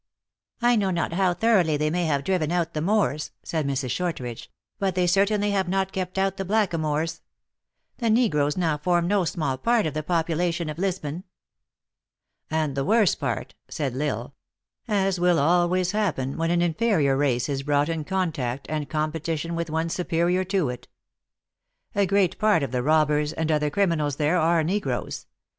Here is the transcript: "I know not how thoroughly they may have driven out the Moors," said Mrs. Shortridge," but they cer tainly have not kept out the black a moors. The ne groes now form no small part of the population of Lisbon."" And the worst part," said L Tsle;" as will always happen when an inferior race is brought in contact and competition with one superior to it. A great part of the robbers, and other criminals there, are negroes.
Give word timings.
"I 0.63 0.75
know 0.77 0.89
not 0.89 1.13
how 1.13 1.35
thoroughly 1.35 1.77
they 1.77 1.91
may 1.91 2.05
have 2.05 2.23
driven 2.23 2.51
out 2.51 2.73
the 2.73 2.81
Moors," 2.81 3.29
said 3.43 3.67
Mrs. 3.67 3.91
Shortridge," 3.91 4.49
but 4.79 4.95
they 4.95 5.05
cer 5.05 5.27
tainly 5.27 5.51
have 5.51 5.69
not 5.69 5.91
kept 5.91 6.17
out 6.17 6.37
the 6.37 6.43
black 6.43 6.73
a 6.73 6.79
moors. 6.79 7.21
The 7.99 8.09
ne 8.09 8.27
groes 8.27 8.57
now 8.57 8.79
form 8.79 9.07
no 9.07 9.25
small 9.25 9.59
part 9.59 9.85
of 9.85 9.93
the 9.93 10.01
population 10.01 10.69
of 10.69 10.79
Lisbon."" 10.79 11.23
And 12.49 12.73
the 12.75 12.83
worst 12.83 13.19
part," 13.19 13.53
said 13.69 13.93
L 13.93 13.99
Tsle;" 13.99 14.33
as 15.05 15.19
will 15.19 15.37
always 15.37 15.91
happen 15.91 16.35
when 16.35 16.49
an 16.49 16.63
inferior 16.63 17.15
race 17.15 17.47
is 17.47 17.61
brought 17.61 17.87
in 17.87 18.03
contact 18.03 18.65
and 18.71 18.89
competition 18.89 19.53
with 19.53 19.69
one 19.69 19.89
superior 19.89 20.43
to 20.45 20.69
it. 20.69 20.87
A 21.93 22.07
great 22.07 22.39
part 22.39 22.63
of 22.63 22.71
the 22.71 22.81
robbers, 22.81 23.33
and 23.33 23.51
other 23.51 23.69
criminals 23.69 24.15
there, 24.15 24.39
are 24.39 24.63
negroes. 24.63 25.27